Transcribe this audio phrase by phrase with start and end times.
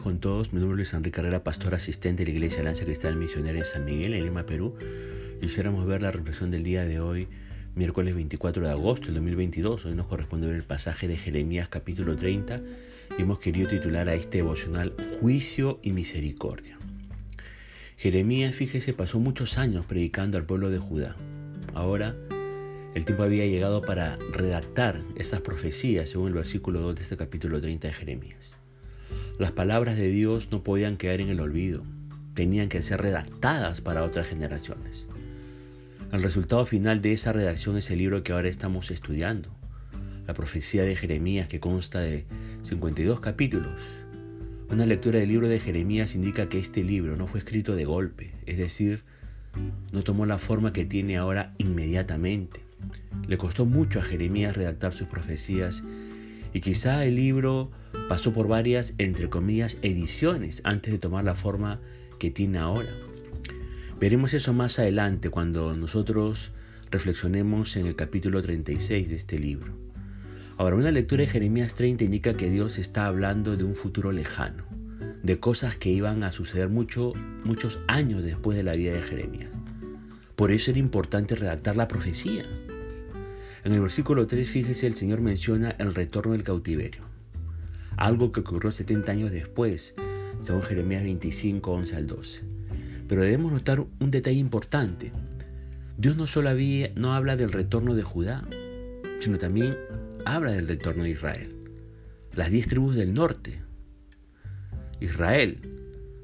[0.00, 0.52] con todos.
[0.52, 3.84] Mi nombre es Enrique Carrera, pastor asistente de la Iglesia Lanza Cristal Misionera en San
[3.84, 4.74] Miguel, en Lima, Perú.
[5.40, 7.28] Quisiéramos ver la reflexión del día de hoy,
[7.74, 9.84] miércoles 24 de agosto del 2022.
[9.84, 12.62] Hoy nos corresponde ver el pasaje de Jeremías capítulo 30
[13.18, 16.78] y hemos querido titular a este devocional Juicio y Misericordia.
[17.98, 21.16] Jeremías, fíjese, pasó muchos años predicando al pueblo de Judá.
[21.74, 22.16] Ahora
[22.94, 27.60] el tiempo había llegado para redactar esas profecías según el versículo 2 de este capítulo
[27.60, 28.61] 30 de Jeremías.
[29.38, 31.82] Las palabras de Dios no podían quedar en el olvido,
[32.34, 35.06] tenían que ser redactadas para otras generaciones.
[36.12, 39.48] El resultado final de esa redacción es el libro que ahora estamos estudiando,
[40.26, 42.26] la profecía de Jeremías que consta de
[42.62, 43.80] 52 capítulos.
[44.70, 48.34] Una lectura del libro de Jeremías indica que este libro no fue escrito de golpe,
[48.44, 49.02] es decir,
[49.92, 52.60] no tomó la forma que tiene ahora inmediatamente.
[53.26, 55.82] Le costó mucho a Jeremías redactar sus profecías
[56.52, 57.70] y quizá el libro
[58.08, 61.80] pasó por varias, entre comillas, ediciones antes de tomar la forma
[62.18, 62.90] que tiene ahora.
[63.98, 66.50] Veremos eso más adelante cuando nosotros
[66.90, 69.72] reflexionemos en el capítulo 36 de este libro.
[70.58, 74.64] Ahora, una lectura de Jeremías 30 indica que Dios está hablando de un futuro lejano,
[75.22, 77.14] de cosas que iban a suceder mucho,
[77.44, 79.48] muchos años después de la vida de Jeremías.
[80.36, 82.44] Por eso era importante redactar la profecía.
[83.64, 87.02] En el versículo 3, fíjese, el Señor menciona el retorno del cautiverio,
[87.96, 89.94] algo que ocurrió 70 años después,
[90.40, 92.42] según Jeremías 25, 11 al 12.
[93.06, 95.12] Pero debemos notar un detalle importante.
[95.96, 96.50] Dios no solo
[96.96, 98.44] no habla del retorno de Judá,
[99.20, 99.76] sino también
[100.24, 101.54] habla del retorno de Israel.
[102.34, 103.60] Las diez tribus del norte,
[104.98, 105.60] Israel,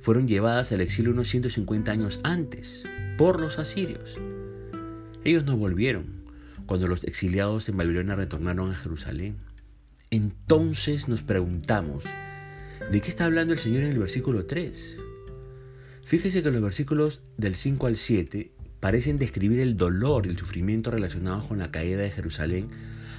[0.00, 2.84] fueron llevadas al exilio unos 150 años antes
[3.18, 4.16] por los asirios.
[5.24, 6.15] Ellos no volvieron,
[6.66, 9.36] cuando los exiliados en Babilonia retornaron a Jerusalén.
[10.10, 12.04] Entonces nos preguntamos,
[12.90, 14.96] ¿de qué está hablando el Señor en el versículo 3?
[16.04, 20.90] Fíjese que los versículos del 5 al 7 parecen describir el dolor y el sufrimiento
[20.90, 22.68] relacionados con la caída de Jerusalén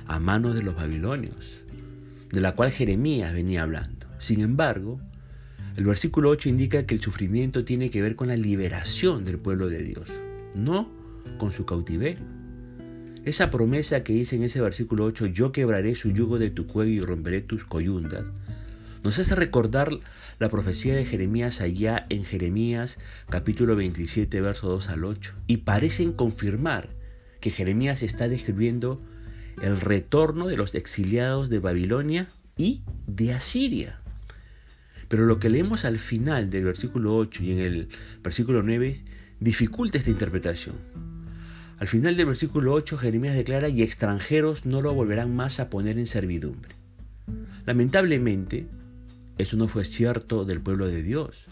[0.05, 1.63] a manos de los babilonios,
[2.31, 4.07] de la cual Jeremías venía hablando.
[4.19, 5.01] Sin embargo,
[5.75, 9.67] el versículo 8 indica que el sufrimiento tiene que ver con la liberación del pueblo
[9.67, 10.07] de Dios,
[10.55, 10.89] no
[11.37, 12.36] con su cautiverio.
[13.27, 16.91] Esa promesa que dice en ese versículo 8, yo quebraré su yugo de tu cuello
[16.93, 18.23] y romperé tus coyundas,
[19.03, 19.91] nos hace recordar
[20.39, 22.97] la profecía de Jeremías allá en Jeremías
[23.29, 25.33] capítulo 27, verso 2 al 8.
[25.45, 26.87] Y parecen confirmar
[27.41, 29.01] que Jeremías está describiendo
[29.61, 33.99] el retorno de los exiliados de Babilonia y de Asiria.
[35.09, 37.89] Pero lo que leemos al final del versículo 8 y en el
[38.23, 39.03] versículo 9
[39.41, 41.16] dificulta esta interpretación.
[41.79, 45.97] Al final del versículo 8, Jeremías declara, y extranjeros no lo volverán más a poner
[45.97, 46.71] en servidumbre.
[47.65, 48.65] Lamentablemente,
[49.37, 51.43] eso no fue cierto del pueblo de Dios.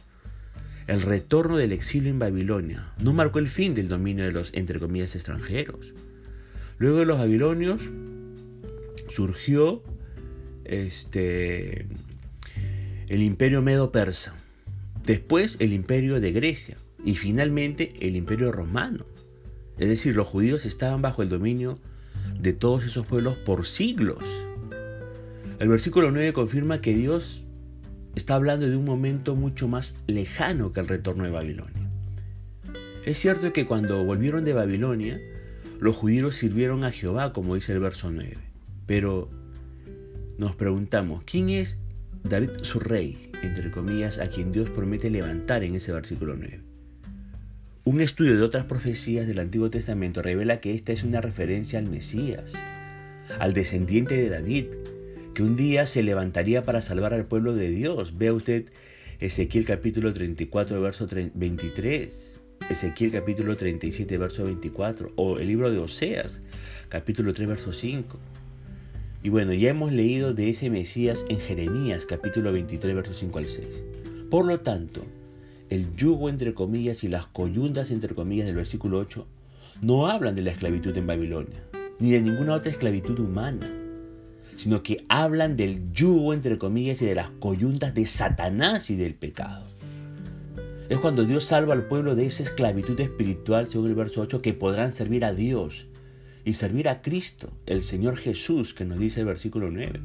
[0.87, 4.79] El retorno del exilio en Babilonia no marcó el fin del dominio de los, entre
[4.79, 5.93] comillas, extranjeros.
[6.77, 7.81] Luego de los babilonios
[9.09, 9.83] surgió
[10.63, 11.87] este,
[13.07, 14.35] el imperio medo-persa,
[15.05, 19.05] después el imperio de Grecia y finalmente el imperio romano.
[19.77, 21.79] Es decir, los judíos estaban bajo el dominio
[22.39, 24.23] de todos esos pueblos por siglos.
[25.59, 27.43] El versículo 9 confirma que Dios
[28.15, 31.89] está hablando de un momento mucho más lejano que el retorno de Babilonia.
[33.05, 35.21] Es cierto que cuando volvieron de Babilonia,
[35.79, 38.37] los judíos sirvieron a Jehová, como dice el verso 9.
[38.87, 39.29] Pero
[40.37, 41.77] nos preguntamos, ¿quién es
[42.23, 46.64] David su rey, entre comillas, a quien Dios promete levantar en ese versículo 9?
[47.87, 51.87] Un estudio de otras profecías del Antiguo Testamento revela que esta es una referencia al
[51.87, 52.53] Mesías,
[53.37, 54.65] al descendiente de David,
[55.35, 58.17] que un día se levantaría para salvar al pueblo de Dios.
[58.17, 58.65] Vea usted
[59.19, 62.41] Ezequiel capítulo 34, verso 23,
[62.71, 66.41] Ezequiel capítulo 37, verso 24, o el libro de Oseas,
[66.89, 68.17] capítulo 3, verso 5.
[69.21, 73.47] Y bueno, ya hemos leído de ese Mesías en Jeremías, capítulo 23, verso 5 al
[73.47, 73.67] 6.
[74.31, 75.05] Por lo tanto,
[75.69, 79.27] el yugo entre comillas y las coyundas entre comillas del versículo 8
[79.81, 81.63] no hablan de la esclavitud en Babilonia,
[81.99, 83.71] ni de ninguna otra esclavitud humana,
[84.57, 89.15] sino que hablan del yugo entre comillas y de las coyundas de Satanás y del
[89.15, 89.65] pecado.
[90.87, 94.53] Es cuando Dios salva al pueblo de esa esclavitud espiritual, según el verso 8, que
[94.53, 95.87] podrán servir a Dios
[96.45, 99.99] y servir a Cristo, el Señor Jesús, que nos dice el versículo 9.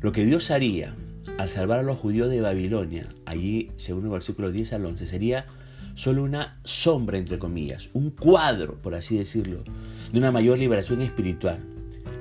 [0.00, 0.94] Lo que Dios haría
[1.36, 5.46] al salvar a los judíos de Babilonia, allí, según el versículo 10 al 11, sería
[5.94, 9.64] solo una sombra, entre comillas, un cuadro, por así decirlo,
[10.12, 11.58] de una mayor liberación espiritual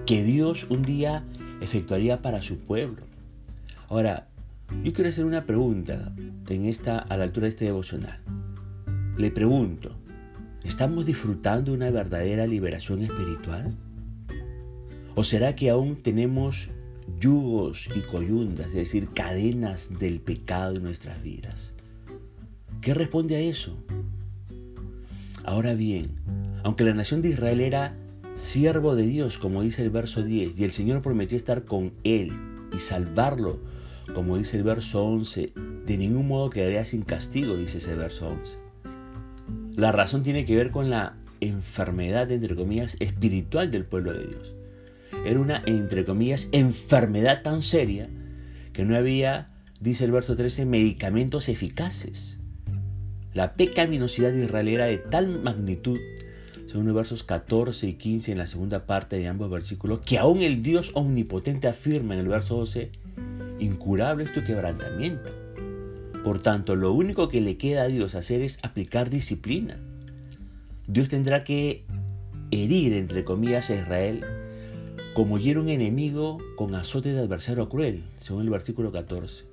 [0.05, 1.23] que Dios un día
[1.61, 3.03] efectuaría para su pueblo.
[3.89, 4.27] Ahora,
[4.83, 6.11] Yo quiero hacer una pregunta
[6.49, 8.19] en esta, a la altura de este devocional.
[9.17, 9.95] Le pregunto,
[10.65, 13.73] ¿estamos disfrutando una verdadera liberación espiritual?
[15.15, 16.67] ¿O será que aún tenemos
[17.19, 21.73] yugos y coyundas, es decir, cadenas del pecado en nuestras vidas?
[22.81, 23.75] ¿Qué responde a eso?
[25.43, 26.11] Ahora bien,
[26.63, 27.95] aunque la nación de Israel era
[28.35, 32.33] siervo de Dios, como dice el verso 10, y el Señor prometió estar con él
[32.75, 33.59] y salvarlo,
[34.13, 35.53] como dice el verso 11,
[35.85, 38.57] de ningún modo quedaría sin castigo, dice ese verso 11.
[39.75, 44.56] La razón tiene que ver con la enfermedad, entre comillas, espiritual del pueblo de Dios.
[45.25, 48.09] Era una, entre comillas, enfermedad tan seria
[48.73, 49.49] que no había,
[49.79, 52.37] dice el verso 13, medicamentos eficaces.
[53.33, 55.99] La pecaminosidad de Israel era de tal magnitud,
[56.67, 60.41] según los versos 14 y 15 en la segunda parte de ambos versículos, que aún
[60.41, 62.91] el Dios omnipotente afirma en el verso 12,
[63.59, 65.31] incurable es tu quebrantamiento.
[66.23, 69.79] Por tanto, lo único que le queda a Dios hacer es aplicar disciplina.
[70.87, 71.85] Dios tendrá que
[72.51, 74.23] herir, entre comillas, a Israel
[75.17, 79.45] como un enemigo con azote de adversario cruel, según el versículo 14.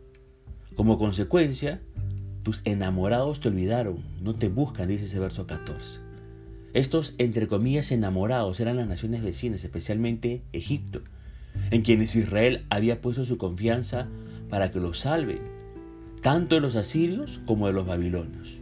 [0.74, 1.80] Como consecuencia,
[2.42, 6.00] tus enamorados te olvidaron, no te buscan, dice ese verso 14.
[6.74, 11.00] Estos, entre comillas, enamorados eran las naciones vecinas, especialmente Egipto,
[11.70, 14.06] en quienes Israel había puesto su confianza
[14.50, 15.40] para que los salven,
[16.20, 18.58] tanto de los asirios como de los babilonios.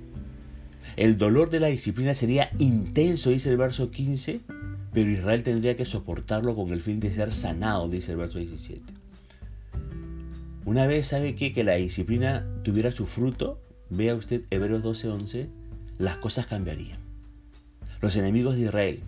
[0.95, 4.43] El dolor de la disciplina sería intenso, dice el verso 15,
[4.93, 8.83] pero Israel tendría que soportarlo con el fin de ser sanado, dice el verso 17.
[10.65, 13.61] Una vez sabe que, que la disciplina tuviera su fruto,
[13.91, 15.49] vea usted Hebreos 12:11,
[15.99, 16.99] las cosas cambiarían.
[18.01, 19.01] Los enemigos de Israel,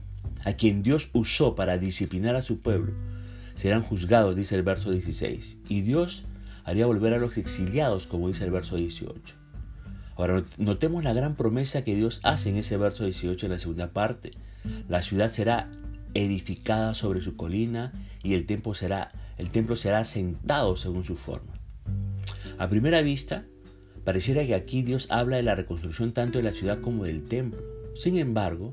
[0.45, 2.93] a quien Dios usó para disciplinar a su pueblo,
[3.55, 6.25] serán juzgados, dice el verso 16, y Dios
[6.65, 9.44] haría volver a los exiliados, como dice el verso 18.
[10.17, 13.93] Ahora, notemos la gran promesa que Dios hace en ese verso 18 en la segunda
[13.93, 14.33] parte.
[14.89, 15.71] La ciudad será
[16.15, 21.53] edificada sobre su colina y el templo será, el templo será sentado según su forma.
[22.59, 23.45] A primera vista,
[24.05, 27.61] pareciera que aquí Dios habla de la reconstrucción tanto de la ciudad como del templo.
[27.97, 28.73] Sin embargo,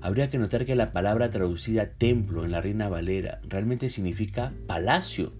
[0.00, 5.32] habría que notar que la palabra traducida templo en la Reina Valera realmente significa palacio.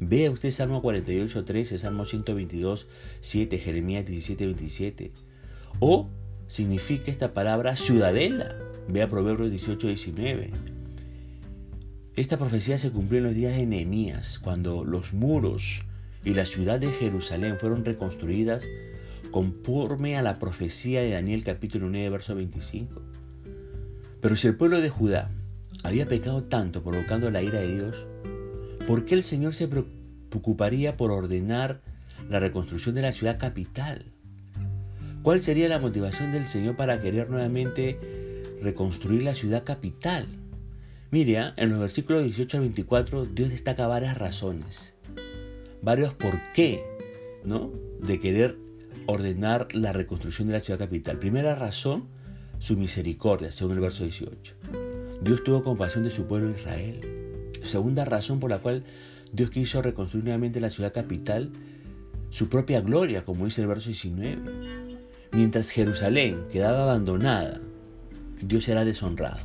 [0.00, 2.86] Vea usted Salmo 48, 13, Salmo 122,
[3.20, 5.12] 7, Jeremías 17, 27.
[5.78, 6.10] O
[6.48, 8.56] significa esta palabra ciudadela.
[8.88, 10.50] Vea Proverbios 18, 19.
[12.16, 15.82] Esta profecía se cumplió en los días de Nehemías, cuando los muros
[16.24, 18.64] y la ciudad de Jerusalén fueron reconstruidas
[19.30, 23.02] conforme a la profecía de Daniel capítulo 9, verso 25.
[24.20, 25.30] Pero si el pueblo de Judá
[25.82, 28.06] había pecado tanto provocando la ira de Dios,
[28.86, 31.80] ¿por qué el Señor se preocuparía por ordenar
[32.28, 34.12] la reconstrucción de la ciudad capital?
[35.22, 37.98] ¿Cuál sería la motivación del Señor para querer nuevamente
[38.60, 40.26] reconstruir la ciudad capital?
[41.10, 41.54] Mire, ¿ah?
[41.56, 44.94] en los versículos 18 al 24 Dios destaca varias razones,
[45.80, 46.82] varios por qué,
[47.44, 47.72] ¿no?
[48.00, 48.58] De querer
[49.06, 51.18] ordenar la reconstrucción de la ciudad capital.
[51.18, 52.08] Primera razón,
[52.58, 54.54] su misericordia, según el verso 18.
[55.22, 57.13] Dios tuvo compasión de su pueblo Israel.
[57.64, 58.84] Segunda razón por la cual
[59.32, 61.50] Dios quiso reconstruir nuevamente la ciudad capital,
[62.30, 64.40] su propia gloria, como dice el verso 19.
[65.32, 67.60] Mientras Jerusalén quedaba abandonada,
[68.40, 69.40] Dios será deshonrado.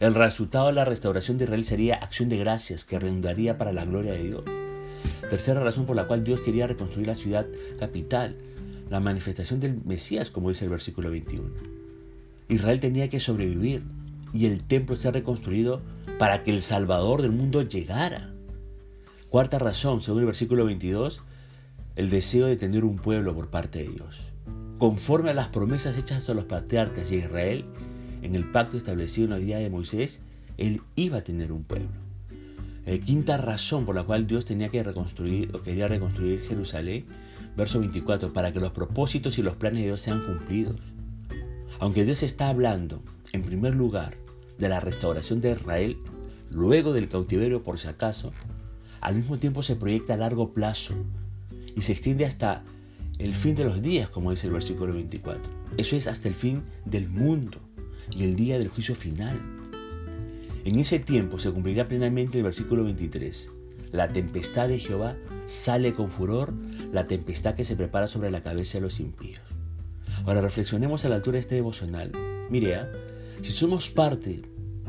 [0.00, 3.84] El resultado de la restauración de Israel sería acción de gracias que redundaría para la
[3.84, 4.44] gloria de Dios.
[5.28, 7.46] Tercera razón por la cual Dios quería reconstruir la ciudad
[7.78, 8.36] capital,
[8.88, 11.50] la manifestación del Mesías, como dice el versículo 21.
[12.48, 13.82] Israel tenía que sobrevivir
[14.32, 15.82] y el templo ser reconstruido
[16.18, 18.32] para que el Salvador del mundo llegara.
[19.28, 21.22] Cuarta razón, según el versículo 22,
[21.96, 24.16] el deseo de tener un pueblo por parte de Dios.
[24.78, 27.64] Conforme a las promesas hechas a los patriarcas y a Israel,
[28.22, 30.20] en el pacto establecido en la día de Moisés,
[30.56, 31.88] él iba a tener un pueblo.
[32.86, 37.04] Eh, quinta razón por la cual Dios tenía que reconstruir o quería reconstruir Jerusalén,
[37.56, 40.80] verso 24, para que los propósitos y los planes de Dios sean cumplidos.
[41.80, 44.16] Aunque Dios está hablando, en primer lugar,
[44.58, 45.98] de la restauración de Israel,
[46.50, 48.32] luego del cautiverio por si acaso,
[49.00, 50.94] al mismo tiempo se proyecta a largo plazo
[51.76, 52.64] y se extiende hasta
[53.18, 55.42] el fin de los días, como dice el versículo 24.
[55.76, 57.58] Eso es hasta el fin del mundo
[58.10, 59.40] y el día del juicio final.
[60.64, 63.50] En ese tiempo se cumplirá plenamente el versículo 23.
[63.92, 66.52] La tempestad de Jehová sale con furor,
[66.92, 69.40] la tempestad que se prepara sobre la cabeza de los impíos.
[70.26, 72.12] Ahora reflexionemos a la altura de este devocional.
[72.50, 72.88] Mire, ¿ah?
[73.42, 74.42] Si somos parte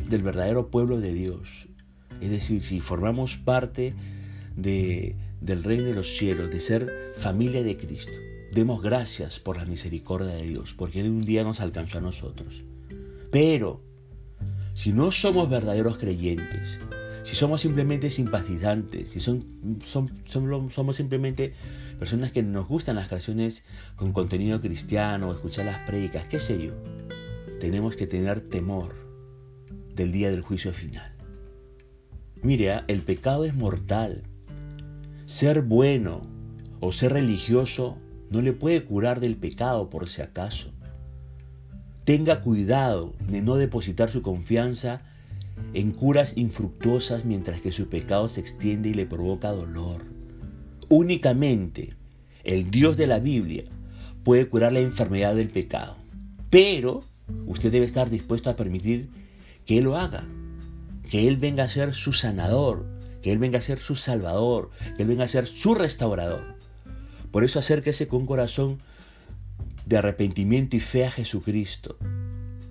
[0.10, 1.68] del verdadero pueblo de Dios,
[2.22, 3.94] es decir, si formamos parte
[4.56, 8.12] de, del reino de los cielos, de ser familia de Cristo.
[8.52, 12.64] Demos gracias por la misericordia de Dios, porque Él un día nos alcanzó a nosotros.
[13.32, 13.82] Pero,
[14.74, 16.80] si no somos verdaderos creyentes,
[17.24, 21.54] si somos simplemente simpatizantes, si somos simplemente
[22.00, 23.64] personas que nos gustan las canciones
[23.96, 26.74] con contenido cristiano, escuchar las predicas, qué sé yo,
[27.60, 28.96] tenemos que tener temor
[29.94, 31.12] del día del juicio final.
[32.42, 32.86] Mire, ¿ah?
[32.88, 34.24] el pecado es mortal.
[35.26, 36.22] Ser bueno
[36.80, 37.98] o ser religioso
[38.30, 40.72] no le puede curar del pecado por si acaso.
[42.06, 45.02] Tenga cuidado de no depositar su confianza
[45.74, 50.06] en curas infructuosas mientras que su pecado se extiende y le provoca dolor.
[50.88, 51.90] Únicamente
[52.44, 53.66] el Dios de la Biblia
[54.24, 55.98] puede curar la enfermedad del pecado,
[56.50, 57.04] pero
[57.46, 59.10] usted debe estar dispuesto a permitir
[59.66, 60.26] que Él lo haga,
[61.10, 62.86] que Él venga a ser su sanador,
[63.22, 66.56] que Él venga a ser su salvador, que Él venga a ser su restaurador.
[67.32, 68.80] Por eso acérquese con corazón
[69.86, 71.98] de arrepentimiento y fe a Jesucristo,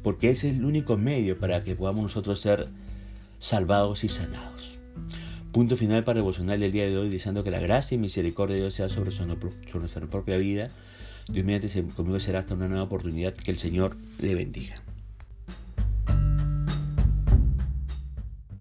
[0.03, 2.69] porque ese es el único medio para que podamos nosotros ser
[3.39, 4.79] salvados y sanados.
[5.53, 8.63] Punto final para devocional del día de hoy, deseando que la gracia y misericordia de
[8.63, 9.11] Dios sea sobre,
[9.75, 10.69] nuestra propia vida.
[11.29, 13.35] Dios mediante conmigo será hasta una nueva oportunidad.
[13.35, 14.77] Que el Señor le bendiga.